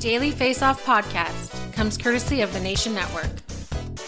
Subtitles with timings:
[0.00, 3.28] Daily Face Off podcast comes courtesy of the Nation Network.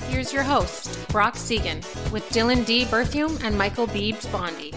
[0.04, 2.86] Here's your host, Brock Seguin, with Dylan D.
[2.86, 4.72] Berthium and Michael Beebs Bondy.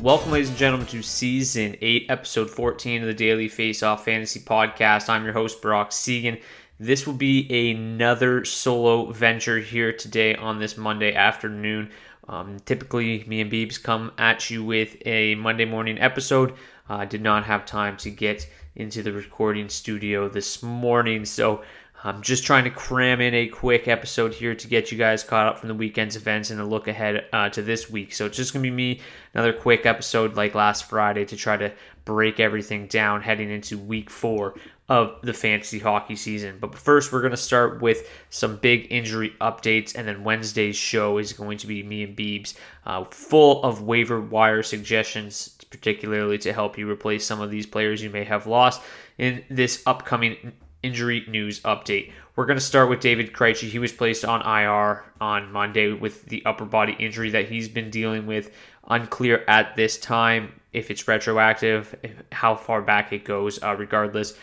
[0.00, 4.40] Welcome, ladies and gentlemen, to season 8, episode 14 of the Daily Face Off Fantasy
[4.40, 5.10] Podcast.
[5.10, 6.38] I'm your host, Brock Seguin.
[6.80, 11.90] This will be another solo venture here today on this Monday afternoon.
[12.26, 16.54] Um, typically, me and Beebs come at you with a Monday morning episode.
[16.88, 21.62] I uh, did not have time to get into the recording studio this morning, so
[22.04, 25.46] I'm just trying to cram in a quick episode here to get you guys caught
[25.46, 28.12] up from the weekend's events and a look ahead uh, to this week.
[28.12, 29.00] So it's just going to be me,
[29.34, 31.72] another quick episode like last Friday to try to
[32.04, 34.54] break everything down heading into week four
[34.88, 36.58] of the fantasy hockey season.
[36.60, 41.18] But first, we're going to start with some big injury updates, and then Wednesday's show
[41.18, 42.54] is going to be me and Beebs,
[42.84, 48.02] uh, full of waiver wire suggestions, particularly to help you replace some of these players
[48.02, 48.82] you may have lost
[49.18, 52.12] in this upcoming injury news update.
[52.34, 53.68] We're going to start with David Krejci.
[53.68, 57.90] He was placed on IR on Monday with the upper body injury that he's been
[57.90, 58.52] dealing with.
[58.88, 61.94] Unclear at this time if it's retroactive,
[62.32, 63.62] how far back it goes.
[63.62, 64.34] Uh, regardless,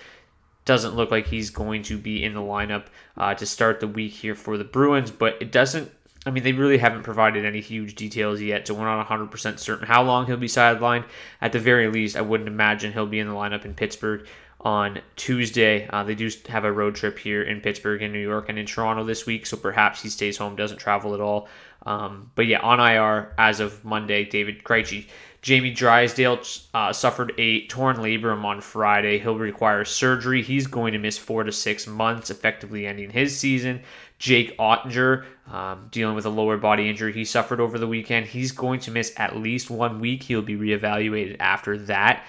[0.69, 2.85] doesn't look like he's going to be in the lineup
[3.17, 5.89] uh, to start the week here for the Bruins, but it doesn't.
[6.27, 9.87] I mean, they really haven't provided any huge details yet, so we're not 100% certain
[9.87, 11.05] how long he'll be sidelined.
[11.41, 14.27] At the very least, I wouldn't imagine he'll be in the lineup in Pittsburgh
[14.61, 15.87] on Tuesday.
[15.87, 18.67] Uh, they do have a road trip here in Pittsburgh, in New York, and in
[18.67, 21.47] Toronto this week, so perhaps he stays home, doesn't travel at all.
[21.83, 25.07] Um, but yeah, on IR as of Monday, David Krejci.
[25.41, 26.41] Jamie Drysdale
[26.73, 29.19] uh, suffered a torn labrum on Friday.
[29.19, 30.41] He'll require surgery.
[30.41, 33.81] He's going to miss four to six months, effectively ending his season.
[34.17, 38.25] Jake Oettinger, um, dealing with a lower body injury he suffered over the weekend.
[38.25, 40.23] He's going to miss at least one week.
[40.23, 42.25] He'll be reevaluated after that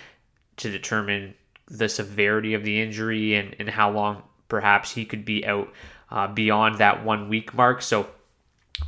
[0.59, 1.35] to determine
[1.67, 5.73] the severity of the injury and, and how long perhaps he could be out
[6.11, 7.83] uh, beyond that one week mark.
[7.83, 8.09] So,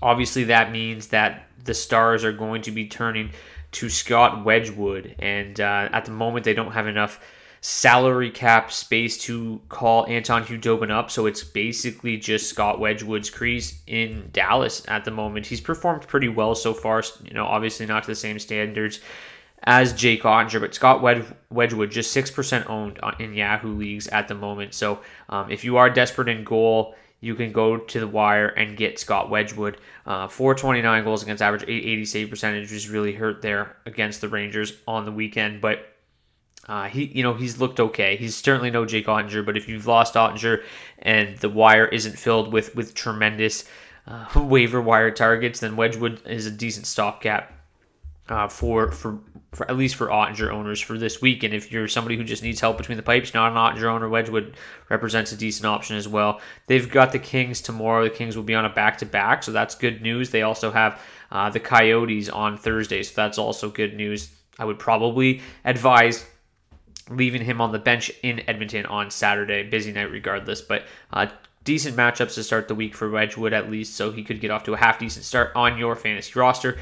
[0.01, 3.31] obviously, that means that the Stars are going to be turning
[3.73, 5.17] to Scott Wedgwood.
[5.19, 7.21] And uh, at the moment, they don't have enough
[7.61, 11.11] salary cap space to call Anton Khudobin up.
[11.11, 15.47] So it's basically just Scott Wedgwood's crease in Dallas at the moment.
[15.47, 17.03] He's performed pretty well so far.
[17.25, 19.01] You know, obviously not to the same standards
[19.65, 24.75] as Jake Oettinger, but Scott Wedgwood just 6% owned in Yahoo leagues at the moment.
[24.75, 28.77] So um, if you are desperate in goal, you can go to the wire and
[28.77, 29.79] get Scott Wedgwood.
[30.05, 34.73] Uh, 429 goals against average, 880 save percentage was really hurt there against the Rangers
[34.89, 35.61] on the weekend.
[35.61, 35.87] But
[36.69, 38.17] uh, he, you know, he's looked okay.
[38.17, 40.65] He's certainly no Jake Oettinger, but if you've lost Oettinger
[40.99, 43.67] and the wire isn't filled with with tremendous
[44.09, 47.53] uh, waiver wire targets, then Wedgwood is a decent stopgap
[48.29, 49.19] uh, for for
[49.53, 51.43] for at least for Oettinger owners for this week.
[51.43, 54.09] And if you're somebody who just needs help between the pipes, not an Oettinger owner,
[54.09, 54.57] Wedgwood
[54.89, 56.41] represents a decent option as well.
[56.69, 58.05] They've got the Kings tomorrow.
[58.05, 60.31] The Kings will be on a back to back, so that's good news.
[60.31, 64.31] They also have uh, the Coyotes on Thursday, so that's also good news.
[64.59, 66.25] I would probably advise
[67.11, 69.65] leaving him on the bench in Edmonton on Saturday.
[69.65, 71.27] Busy night regardless, but uh,
[71.65, 74.65] decent matchups to start the week for Wedgwood at least, so he could get off
[74.65, 76.79] to a half decent start on your fantasy roster.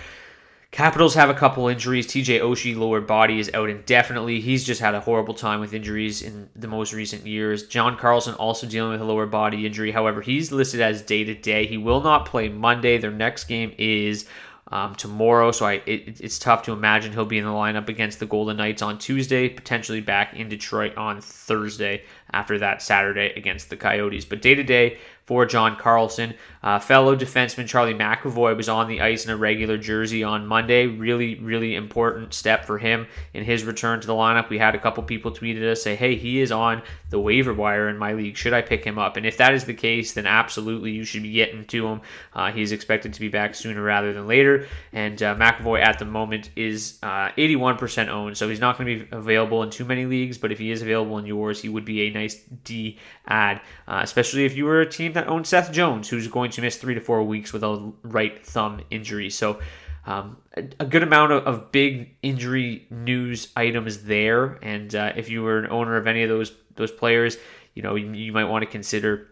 [0.71, 2.07] Capitals have a couple injuries.
[2.07, 4.41] TJ Oshie, lower body, is out indefinitely.
[4.41, 7.67] He's just had a horrible time with injuries in the most recent years.
[7.67, 9.91] John Carlson also dealing with a lower body injury.
[9.91, 11.67] However, he's listed as day to day.
[11.67, 12.99] He will not play Monday.
[12.99, 14.27] Their next game is
[14.73, 18.21] um, tomorrow, so I it, it's tough to imagine he'll be in the lineup against
[18.21, 23.69] the Golden Knights on Tuesday, potentially back in Detroit on Thursday after that Saturday against
[23.69, 24.25] the Coyotes.
[24.25, 24.99] But day to day
[25.31, 26.35] for John Carlson.
[26.61, 30.89] Uh, fellow defenseman Charlie McAvoy was on the ice in a regular jersey on Monday.
[30.89, 34.49] Really, really important step for him in his return to the lineup.
[34.49, 37.89] We had a couple people tweeted us say, "Hey, he is on the waiver wire
[37.89, 38.37] in my league.
[38.37, 41.23] Should I pick him up?" And if that is the case, then absolutely you should
[41.23, 42.01] be getting to him.
[42.35, 44.67] Uh, he's expected to be back sooner rather than later.
[44.93, 49.05] And uh, McAvoy at the moment is 81% uh, owned, so he's not going to
[49.05, 50.39] be available in too many leagues.
[50.39, 52.35] But if he is available in yours, he would be a nice
[52.65, 52.99] D
[53.29, 56.63] add, uh, especially if you were a team that owned Seth Jones, who's going to
[56.63, 59.31] miss three to four weeks with a right thumb injury.
[59.31, 59.61] So,
[60.07, 64.59] um, a, a, good amount of, of, big injury news items there.
[64.63, 67.37] And uh, if you were an owner of any of those those players,
[67.75, 69.27] you know you, you might want to consider.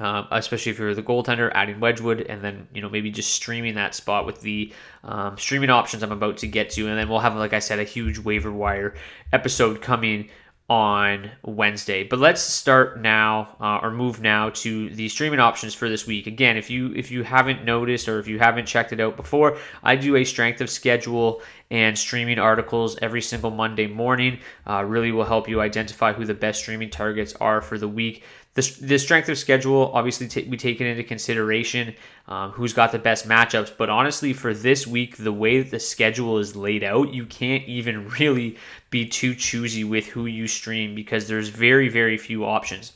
[0.00, 3.74] Um, especially if you're the goaltender, adding Wedgwood, and then you know maybe just streaming
[3.74, 4.72] that spot with the
[5.02, 7.80] um, streaming options I'm about to get to, and then we'll have, like I said,
[7.80, 8.94] a huge waiver wire
[9.32, 10.28] episode coming
[10.68, 12.04] on Wednesday.
[12.04, 16.26] But let's start now uh, or move now to the streaming options for this week.
[16.26, 19.56] Again, if you if you haven't noticed or if you haven't checked it out before,
[19.82, 24.40] I do a strength of schedule and streaming articles every single Monday morning.
[24.66, 28.24] Uh, really will help you identify who the best streaming targets are for the week.
[28.54, 31.94] The, the strength of schedule, obviously, t- we take it into consideration
[32.26, 33.72] um, who's got the best matchups.
[33.76, 37.64] But honestly, for this week, the way that the schedule is laid out, you can't
[37.68, 38.56] even really
[38.90, 42.92] be too choosy with who you stream because there's very, very few options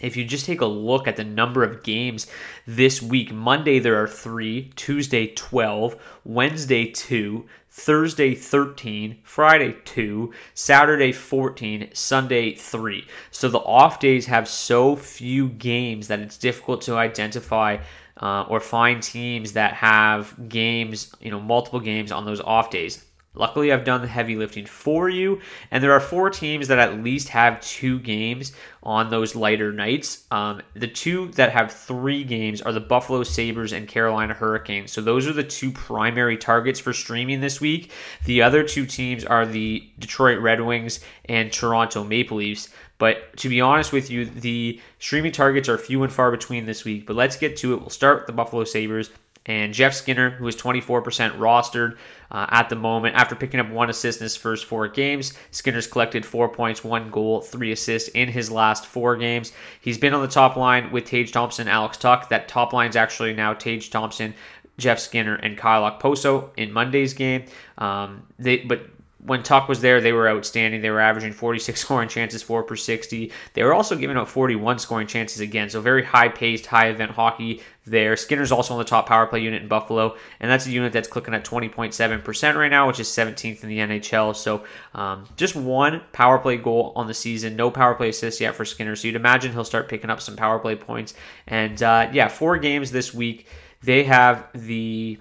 [0.00, 2.26] if you just take a look at the number of games
[2.66, 11.12] this week, Monday there are three, Tuesday 12, Wednesday 2, Thursday 13, Friday 2, Saturday
[11.12, 13.06] 14, Sunday 3.
[13.30, 17.78] So the off days have so few games that it's difficult to identify
[18.20, 23.05] uh, or find teams that have games, you know, multiple games on those off days.
[23.36, 25.40] Luckily, I've done the heavy lifting for you,
[25.70, 28.52] and there are four teams that at least have two games
[28.82, 30.24] on those lighter nights.
[30.30, 34.92] Um, the two that have three games are the Buffalo Sabres and Carolina Hurricanes.
[34.92, 37.92] So, those are the two primary targets for streaming this week.
[38.24, 42.70] The other two teams are the Detroit Red Wings and Toronto Maple Leafs.
[42.98, 46.84] But to be honest with you, the streaming targets are few and far between this
[46.84, 47.06] week.
[47.06, 47.80] But let's get to it.
[47.80, 49.10] We'll start with the Buffalo Sabres.
[49.46, 51.04] And Jeff Skinner, who is 24%
[51.38, 51.96] rostered
[52.30, 55.86] uh, at the moment, after picking up one assist in his first four games, Skinner's
[55.86, 59.52] collected four points, one goal, three assists in his last four games.
[59.80, 62.28] He's been on the top line with Tage Thompson, Alex Tuch.
[62.28, 64.34] That top line is actually now Tage Thompson,
[64.78, 67.44] Jeff Skinner, and Kyle Okposo in Monday's game.
[67.78, 68.90] Um, they, but
[69.26, 70.82] when Tuch was there, they were outstanding.
[70.82, 73.32] They were averaging 46 scoring chances, 4 per 60.
[73.54, 75.68] They were also giving up 41 scoring chances again.
[75.68, 78.16] So very high paced, high event hockey there.
[78.16, 81.08] Skinner's also on the top power play unit in Buffalo, and that's a unit that's
[81.08, 84.34] clicking at 20.7% right now, which is 17th in the NHL.
[84.34, 84.64] So
[84.94, 88.64] um, just one power play goal on the season, no power play assists yet for
[88.64, 88.96] Skinner.
[88.96, 91.14] So you'd imagine he'll start picking up some power play points.
[91.46, 93.46] And uh, yeah, four games this week.
[93.82, 95.18] They have the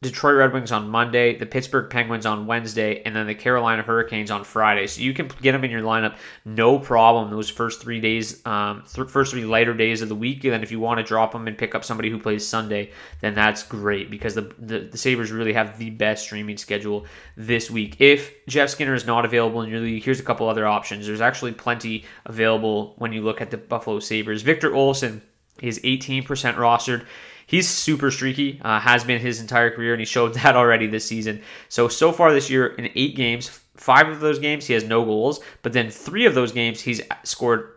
[0.00, 4.30] Detroit Red Wings on Monday, the Pittsburgh Penguins on Wednesday, and then the Carolina Hurricanes
[4.30, 4.86] on Friday.
[4.86, 8.84] So you can get them in your lineup no problem those first three days, um,
[8.92, 10.44] th- first three lighter days of the week.
[10.44, 12.92] And then if you want to drop them and pick up somebody who plays Sunday,
[13.22, 17.04] then that's great because the, the, the Sabres really have the best streaming schedule
[17.36, 17.96] this week.
[17.98, 21.08] If Jeff Skinner is not available in your league, here's a couple other options.
[21.08, 24.42] There's actually plenty available when you look at the Buffalo Sabres.
[24.42, 25.22] Victor Olofsson
[25.60, 26.24] is 18%
[26.54, 27.04] rostered
[27.48, 31.04] he's super streaky, uh, has been his entire career, and he showed that already this
[31.04, 31.42] season.
[31.68, 35.04] So, so far this year, in eight games, five of those games, he has no
[35.04, 37.72] goals, but then three of those games, he's scored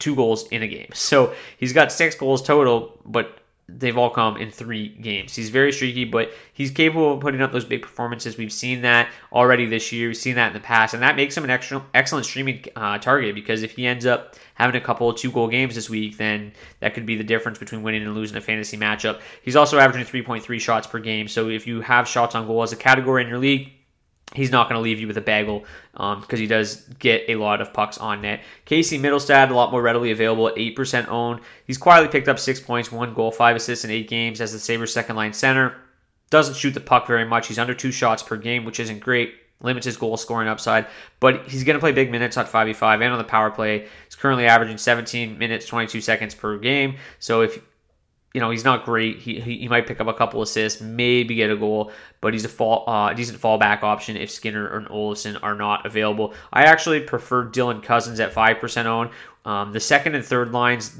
[0.00, 0.88] two goals in a game.
[0.94, 3.39] So, he's got six goals total, but
[3.78, 5.34] they've all come in three games.
[5.34, 8.36] He's very streaky, but he's capable of putting up those big performances.
[8.36, 10.08] We've seen that already this year.
[10.08, 12.98] We've seen that in the past, and that makes him an extra, excellent streaming uh,
[12.98, 16.16] target because if he ends up having a couple of two goal games this week,
[16.16, 19.20] then that could be the difference between winning and losing a fantasy matchup.
[19.42, 21.28] He's also averaging 3.3 shots per game.
[21.28, 23.72] So if you have shots on goal as a category in your league,
[24.34, 27.36] he's not going to leave you with a bagel because um, he does get a
[27.36, 28.42] lot of pucks on net.
[28.64, 31.40] Casey Mittelstadt, a lot more readily available at 8% owned.
[31.66, 34.58] He's quietly picked up six points, one goal, five assists in eight games as the
[34.58, 35.74] Sabres' second line center.
[36.30, 37.48] Doesn't shoot the puck very much.
[37.48, 39.34] He's under two shots per game, which isn't great.
[39.62, 40.86] Limits his goal scoring upside,
[41.18, 43.80] but he's going to play big minutes on 5v5 and on the power play.
[44.06, 46.96] He's currently averaging 17 minutes, 22 seconds per game.
[47.18, 47.60] So if
[48.32, 49.18] you know, he's not great.
[49.18, 52.44] He, he, he, might pick up a couple assists, maybe get a goal, but he's
[52.44, 56.34] a fall, uh, decent fallback option if Skinner and Olofsson are not available.
[56.52, 59.10] I actually prefer Dylan Cozens at 5% own.
[59.44, 60.96] Um, the second and third lines,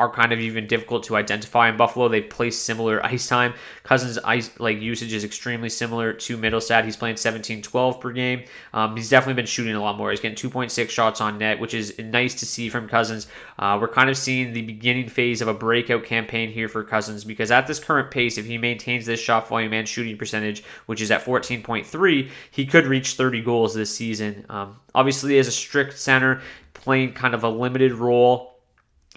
[0.00, 2.08] are kind of even difficult to identify in Buffalo.
[2.08, 3.52] They play similar ice time.
[3.82, 6.86] Cozens' ice like usage is extremely similar to Mittelstadt.
[6.86, 8.44] He's playing 17-12 per game.
[8.72, 10.10] Um, he's definitely been shooting a lot more.
[10.10, 13.26] He's getting 2.6 shots on net, which is nice to see from Cozens.
[13.58, 17.22] Uh, we're kind of seeing the beginning phase of a breakout campaign here for Cozens
[17.22, 21.02] because at this current pace, if he maintains this shot volume and shooting percentage, which
[21.02, 24.46] is at 14.3, he could reach 30 goals this season.
[24.48, 26.40] Um, obviously, as a strict center,
[26.72, 28.49] playing kind of a limited role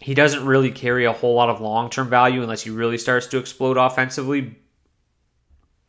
[0.02, 3.28] he doesn't really carry a whole lot of long term value unless he really starts
[3.28, 4.58] to explode offensively.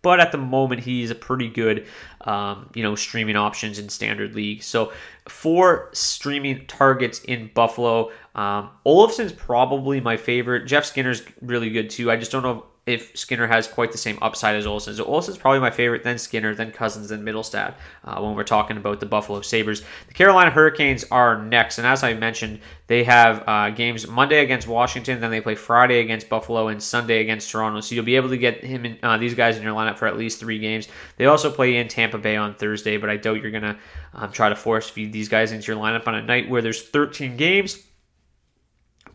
[0.03, 1.87] But at the moment, he's a pretty good,
[2.21, 4.63] um, you know, streaming options in standard league.
[4.63, 4.93] So
[5.27, 10.67] for streaming targets in Buffalo, um, Olofsson's probably my favorite.
[10.67, 12.11] Jeff Skinner's really good too.
[12.11, 14.95] I just don't know if Skinner has quite the same upside as Olofsson.
[14.95, 17.75] So Olofsson's probably my favorite, then Skinner, then Cozens, then Mittelstadt
[18.05, 19.83] uh, when we're talking about the Buffalo Sabres.
[20.07, 24.69] The Carolina Hurricanes are next, and as I mentioned, they have uh, games Monday against
[24.69, 27.81] Washington, then they play Friday against Buffalo, and Sunday against Toronto.
[27.81, 30.19] So you'll be able to get him uh, these guys in your lineup for at
[30.19, 30.89] least three games.
[31.17, 33.79] They also play in Tampa Bay on Thursday, but I doubt you're going to
[34.13, 36.83] um, try to force feed these guys into your lineup on a night where there's
[36.83, 37.83] 13 games.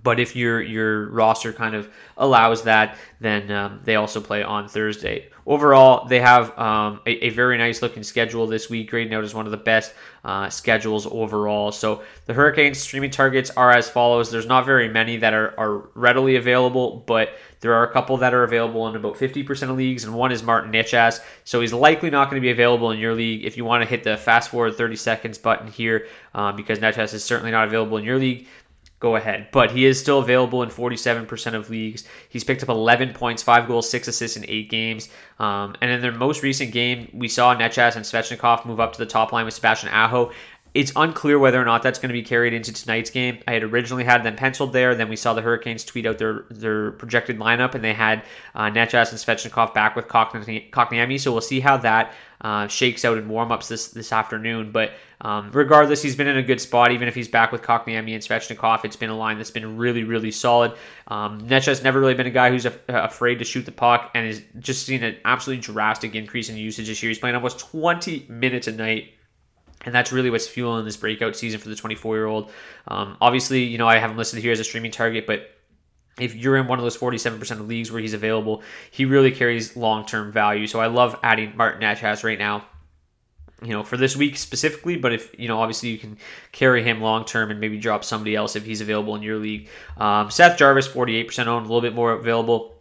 [0.02, 4.68] But if your your roster kind of allows that, then um, they also play on
[4.68, 5.30] Thursday.
[5.46, 9.34] Overall, they have um, a, a, very nice looking schedule this week, grading out is
[9.34, 11.72] one of the best uh, schedules overall.
[11.72, 14.30] So the Hurricanes streaming targets are as follows.
[14.30, 18.34] There's not very many that are, are readily available, but there are a couple that
[18.34, 21.20] are available in about 50% of leagues, and one is Martin Necas.
[21.46, 23.44] So he's likely not going to be available in your league.
[23.44, 27.14] If you want to hit the fast forward 30 seconds button here, uh, because Necas
[27.16, 28.48] is certainly not available in your league,
[29.00, 29.48] go ahead.
[29.52, 32.04] But he is still available in 47% of leagues.
[32.30, 35.10] He's picked up 11 points, 5 goals, 6 assists in 8 games.
[35.40, 39.00] Um, and in their most recent game, we saw Necas and Svechnikov move up to
[39.00, 40.32] the top line with Sebastian Aho.
[40.76, 43.40] It's unclear whether or not that's going to be carried into tonight's game.
[43.48, 44.94] I had originally had them penciled there.
[44.94, 48.24] Then we saw the Hurricanes tweet out their their projected lineup, and they had
[48.54, 51.20] uh, Necas and Svechnikov back with Kotkaniemi.
[51.20, 54.72] So we'll see how that uh, shakes out in warmups this this afternoon.
[54.72, 56.92] But um, regardless, he's been in a good spot.
[56.92, 60.04] Even if he's back with Kotkaniemi and Svechnikov, it's been a line that's been really,
[60.04, 60.74] really solid.
[61.08, 64.28] Um, Necas never really been a guy who's a, afraid to shoot the puck, and
[64.28, 67.10] has just seen an absolutely drastic increase in usage this year.
[67.10, 69.14] He's playing almost 20 minutes a night
[69.90, 72.52] and that's really what's fueling this breakout season for the 24 year old.
[72.88, 75.50] Um, obviously, you know, I have him listed here as a streaming target, but
[76.20, 79.76] if you're in one of those 47% of leagues where he's available, he really carries
[79.76, 80.68] long term value.
[80.68, 82.66] So I love adding Martin Necas right now.
[83.64, 86.18] You know, for this week specifically, but if you know, obviously you can
[86.52, 89.70] carry him long term and maybe drop somebody else if he's available in your league.
[89.98, 92.80] Um, Seth Jarvis, 48% owned, a little bit more available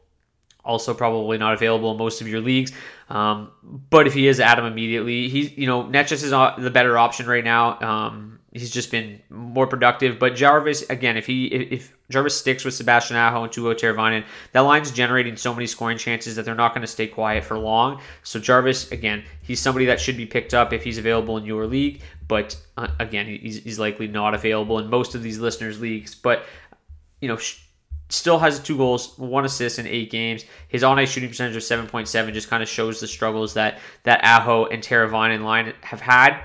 [0.69, 2.73] also probably not available in most of your leagues.
[3.09, 3.51] Um,
[3.91, 5.29] but if he is, add him immediately.
[5.29, 7.81] He's, you know, Necas is the better option right now.
[7.81, 10.19] Um, he's just been more productive.
[10.19, 14.61] But Jarvis, again, if he if, Jarvis sticks with Sebastian Aho and Teuvo Teravainen, that
[14.61, 18.01] line's generating so many scoring chances that they're not going to stay quiet for long.
[18.23, 21.67] So Jarvis, again, he's somebody that should be picked up if he's available in your
[21.67, 22.03] league.
[22.27, 26.15] But uh, again, he's, he's likely not available in most of these listeners' leagues.
[26.15, 26.45] But
[27.21, 27.37] you know.
[27.37, 27.61] Sh-
[28.09, 30.45] still has two goals, one assist in eight games.
[30.69, 34.25] His on ice shooting percentage of 7.7 just kind of shows the struggles that that
[34.25, 36.41] Aho and Teravainen line have had.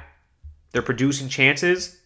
[0.71, 1.99] They're producing chances.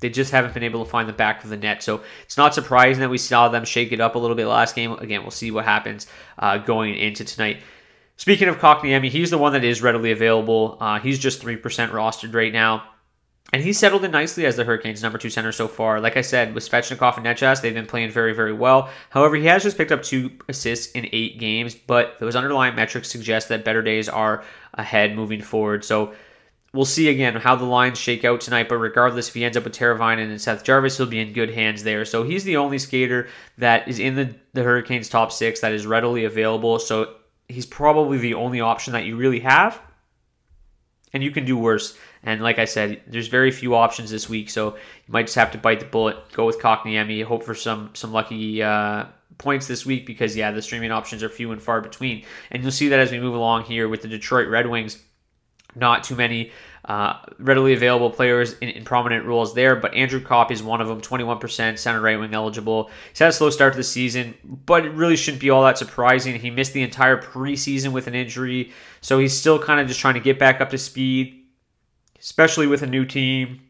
[0.00, 1.82] They just haven't been able to find the back of the net.
[1.82, 4.76] So it's not surprising that we saw them shake it up a little bit last
[4.76, 4.92] game.
[4.92, 6.06] Again, we'll see what happens
[6.38, 7.62] uh, going into tonight.
[8.16, 10.76] Speaking of Cockney, I mean, he's the one that is readily available.
[10.80, 11.60] Uh, he's just 3%
[11.90, 12.84] rostered right now.
[13.52, 16.00] And he's settled in nicely as the Hurricanes' number two center so far.
[16.00, 18.90] Like I said, with Svechnikov and Necas, they've been playing very, very well.
[19.08, 23.10] However, he has just picked up two assists in eight games, but those underlying metrics
[23.10, 25.82] suggest that better days are ahead moving forward.
[25.82, 26.12] So
[26.74, 28.68] we'll see again how the lines shake out tonight.
[28.68, 31.50] But regardless, if he ends up with Teravainen and Seth Jarvis, he'll be in good
[31.50, 32.04] hands there.
[32.04, 35.86] So he's the only skater that is in the, the Hurricanes top six that is
[35.86, 36.78] readily available.
[36.78, 37.14] So
[37.48, 39.80] he's probably the only option that you really have.
[41.14, 41.96] And you can do worse.
[42.22, 45.52] And like I said, there's very few options this week, so you might just have
[45.52, 49.06] to bite the bullet, go with Kotkaniemi, hope for some some lucky uh,
[49.38, 52.24] points this week because yeah, the streaming options are few and far between.
[52.50, 55.02] And you'll see that as we move along here with the Detroit Red Wings.
[55.76, 56.50] Not too many
[56.88, 60.88] uh, readily available players in, in, prominent roles there, but Andrew Copp is one of
[60.88, 62.90] them, 21% center right wing eligible.
[63.10, 65.76] He's had a slow start to the season, but it really shouldn't be all that
[65.76, 66.40] surprising.
[66.40, 68.72] He missed the entire preseason with an injury,
[69.02, 71.37] so he's still kind of just trying to get back up to speed,
[72.20, 73.60] especially with a new team.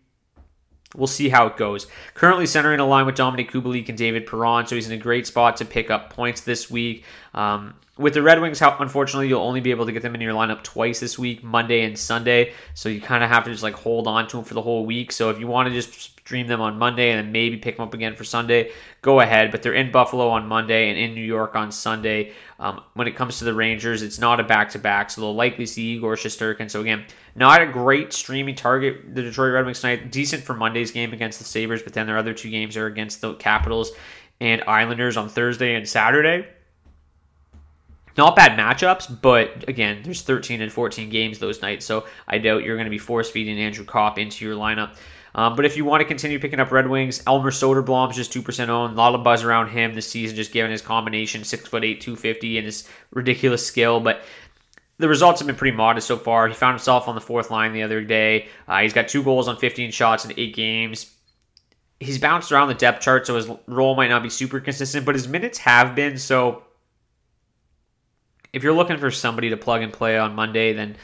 [0.96, 1.86] We'll see how it goes.
[2.14, 5.26] Currently centering a line with Dominik Kubalik and David Perron, so he's in a great
[5.26, 7.04] spot to pick up points this week.
[7.34, 10.32] Um, with the Red Wings, unfortunately, you'll only be able to get them in your
[10.32, 12.52] lineup twice this week, Monday and Sunday.
[12.74, 14.86] So you kind of have to just like hold on to them for the whole
[14.86, 15.10] week.
[15.10, 17.86] So if you want to just stream them on Monday and then maybe pick them
[17.86, 18.70] up again for Sunday,
[19.02, 19.50] go ahead.
[19.50, 22.32] But they're in Buffalo on Monday and in New York on Sunday.
[22.60, 25.34] Um, when it comes to the Rangers, it's not a back to back, so they'll
[25.34, 26.70] likely see Igor Shesterkin.
[26.70, 27.04] So again,
[27.34, 29.14] not a great streaming target.
[29.14, 32.18] The Detroit Red Wings tonight, decent for Monday's game against the Sabres, but then their
[32.18, 33.90] other two games are against the Capitals
[34.40, 36.46] and Islanders on Thursday and Saturday.
[38.18, 42.64] Not bad matchups, but again, there's 13 and 14 games those nights, so I doubt
[42.64, 44.96] you're going to be force feeding Andrew Copp into your lineup.
[45.36, 48.68] Um, but if you want to continue picking up Red Wings, Elmer Soderblom's just 2%
[48.70, 48.94] owned.
[48.94, 52.66] A lot of buzz around him this season, just given his combination, 6'8, 250, and
[52.66, 54.00] his ridiculous skill.
[54.00, 54.22] But
[54.96, 56.48] the results have been pretty modest so far.
[56.48, 58.48] He found himself on the fourth line the other day.
[58.66, 61.14] Uh, he's got two goals on 15 shots in eight games.
[62.00, 65.14] He's bounced around the depth chart, so his role might not be super consistent, but
[65.14, 66.18] his minutes have been.
[66.18, 66.64] So
[68.52, 70.96] if you're looking for somebody to plug and play on Monday, then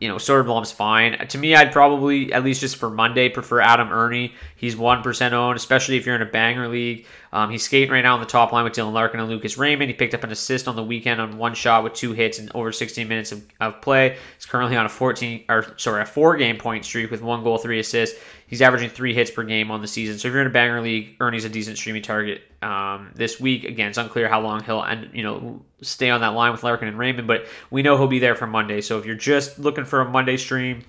[0.00, 1.26] you know Soderblom's fine.
[1.28, 4.32] To me, I'd probably at least just for Monday prefer Adam Erne.
[4.56, 7.06] He's one percent owned, especially if you're in a banger league.
[7.32, 9.90] Um, he's skating right now on the top line with Dylan Larkin and Lucas Raymond.
[9.90, 12.50] He picked up an assist on the weekend on one shot with two hits and
[12.54, 14.16] over 16 minutes of, of play.
[14.36, 17.58] He's currently on a 14 or sorry a four game point streak with one goal,
[17.58, 18.18] three assists.
[18.48, 20.18] He's averaging three hits per game on the season.
[20.18, 23.64] So if you're in a banger league, Erne's a decent streaming target um, this week.
[23.64, 26.86] Again, it's unclear how long he'll and you know stay on that line with Larkin
[26.88, 28.80] and Raymond, but we know he'll be there for Monday.
[28.80, 30.84] So if you're just looking for a Monday stream,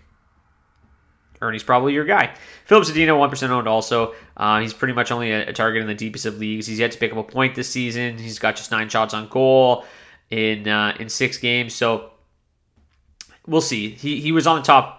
[1.41, 2.33] Erne's probably your guy.
[2.65, 4.13] Filip Zadina, 1% owned also.
[4.35, 6.65] Uh, he's pretty much only a, a, target in the deepest of leagues.
[6.65, 8.17] He's yet to pick up a point this season.
[8.17, 9.85] He's got just nine shots on goal
[10.29, 11.75] in uh, in six games.
[11.75, 12.11] So
[13.45, 13.89] we'll see.
[13.89, 14.96] He, he was on the top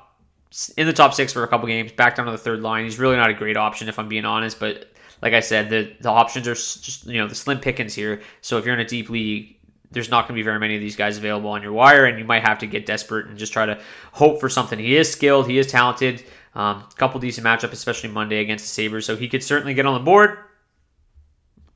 [0.76, 2.84] in the top six for a couple games, back down to the third line.
[2.84, 4.58] He's really not a great option if I'm being honest.
[4.58, 8.22] But like I said, the, the options are just, you know, the slim pickings here.
[8.40, 9.56] So if you're in a deep league,
[9.90, 12.18] there's not going to be very many of these guys available on your wire, and
[12.18, 13.80] you might have to get desperate and just try to
[14.12, 14.78] hope for something.
[14.78, 16.24] He is skilled, he is talented.
[16.54, 19.86] A um, couple decent matchups, especially Monday against the Sabres, so he could certainly get
[19.86, 20.38] on the board.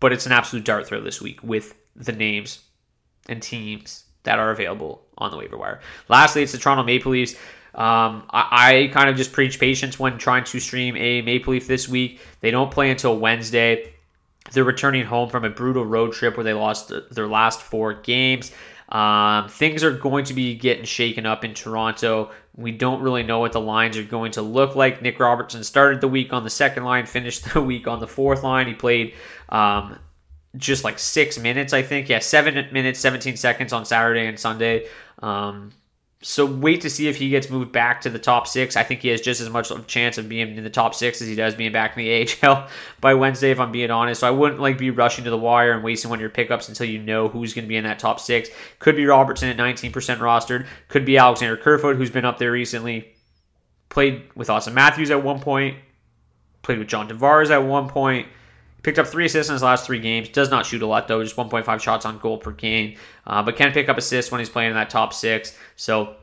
[0.01, 2.63] But it's an absolute dart throw this week with the names
[3.29, 5.81] and teams that are available on the waiver wire.
[6.09, 7.37] Lastly, it's the Toronto Maple Leafs.
[7.75, 11.67] Um, I, I, kind of just preach patience when trying to stream a Maple Leaf
[11.67, 12.21] this week.
[12.41, 13.95] They don't play until Wednesday.
[14.53, 18.53] They're returning home from a brutal road trip where they lost their last four games.
[18.91, 22.31] Um, things are going to be getting shaken up in Toronto.
[22.55, 25.01] We don't really know what the lines are going to look like.
[25.01, 28.43] Nick Robertson started the week on the second line, finished the week on the fourth
[28.43, 28.67] line.
[28.67, 29.15] He played
[29.49, 29.99] um,
[30.59, 32.11] just like six minutes, I think.
[32.11, 34.87] Yeah, seven minutes, 17 seconds on Saturday and Sunday.
[35.23, 35.73] Um,
[36.23, 38.77] so wait to see if he gets moved back to the top six.
[38.77, 41.27] I think he has just as much chance of being in the top six as
[41.27, 42.69] he does being back in the AHL
[43.01, 44.21] by Wednesday, if I'm being honest.
[44.21, 46.69] So I wouldn't like be rushing to the wire and wasting one of your pickups
[46.69, 48.49] until you know who's going to be in that top six.
[48.79, 50.67] Could be Robertson at 19% rostered.
[50.89, 53.15] Could be Alexander Kerfoot, who's been up there recently.
[53.89, 55.77] Played with Auston Matthews at one point.
[56.63, 58.29] Played with John Tavares at one point.
[58.83, 60.29] Picked up three assists in his last three games.
[60.29, 62.97] Does not shoot a lot though, just 1.5 shots on goal per game.
[63.27, 65.57] Uh, but can pick up assists when he's playing in that top six.
[65.77, 66.16] So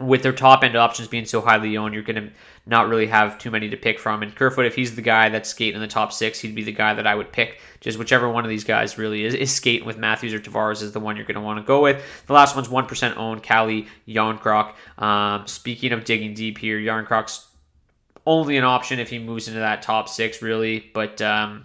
[0.00, 2.32] with their top end options being so highly owned, you're going to
[2.66, 4.22] not really have too many to pick from.
[4.22, 6.72] And Kerfoot, if he's the guy that's skating in the top six, he'd be the
[6.72, 7.60] guy that I would pick.
[7.80, 10.92] Just whichever one of these guys really is, is skating with Matthews or Tavares is
[10.92, 12.02] the one you're going to want to go with.
[12.26, 14.72] The last one's 1% owned, Calle Jarnkrok.
[14.98, 17.46] Um, speaking of digging deep here, Jarnkrok's
[18.24, 20.90] only an option if he moves into that top six, really.
[20.94, 21.64] But um,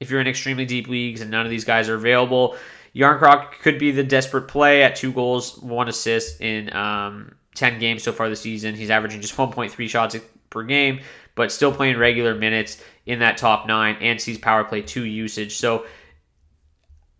[0.00, 2.56] if you're in extremely deep leagues and none of these guys are available,
[2.94, 8.02] Jarnkrok could be the desperate play at two goals, one assist in um, 10 games
[8.02, 8.74] so far this season.
[8.74, 10.16] He's averaging just 1.3 shots
[10.48, 11.00] per game,
[11.34, 15.56] but still playing regular minutes in that top nine and sees power play two usage.
[15.56, 15.86] So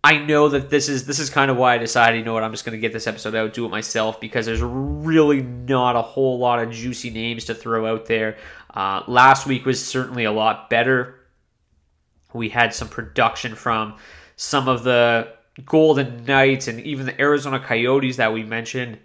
[0.03, 2.43] I know that this is this is kind of why I decided, you know what,
[2.43, 5.95] I'm just going to get this episode out, do it myself because there's really not
[5.95, 8.37] a whole lot of juicy names to throw out there.
[8.73, 11.20] Uh, last week was certainly a lot better.
[12.33, 13.97] We had some production from
[14.35, 15.33] some of the
[15.65, 18.99] Golden Knights and even the Arizona Coyotes that we mentioned.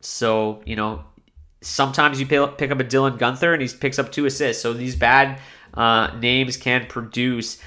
[0.00, 1.04] So, you know,
[1.60, 4.62] sometimes you pick up a Dylan Guenther and he picks up two assists.
[4.62, 5.40] So these bad
[5.74, 7.60] uh, names can produce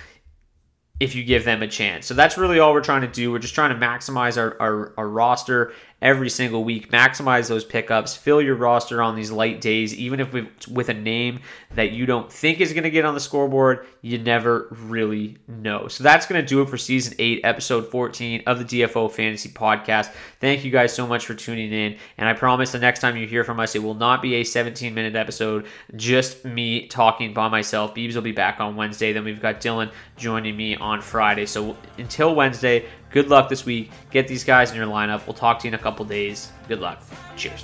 [0.99, 2.05] if you give them a chance.
[2.05, 3.31] So that's really all we're trying to do.
[3.31, 8.15] We're just trying to maximize our, our, our, roster every single week, maximize those pickups,
[8.15, 11.39] fill your roster on these light days, even if with a name
[11.73, 15.87] that you don't think is going to get on the scoreboard, you never really know.
[15.87, 19.49] So that's going to do it for season 8, episode 14 of the DFO Fantasy
[19.49, 20.11] Podcast.
[20.39, 21.97] Thank you guys so much for tuning in.
[22.17, 24.43] And I promise the next time you hear from us, it will not be a
[24.43, 27.95] 17 minute episode, just me talking by myself.
[27.95, 29.13] Beebs will be back on Wednesday.
[29.13, 31.45] Then we've got Dylan joining me on Friday.
[31.45, 33.89] So until Wednesday, good luck this week.
[34.11, 35.25] Get these guys in your lineup.
[35.25, 36.51] We'll talk to you in a couple days.
[36.67, 37.01] Good luck.
[37.37, 37.63] Cheers.